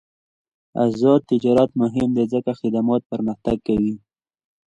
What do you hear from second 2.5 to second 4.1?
چې خدمات پرمختګ کوي.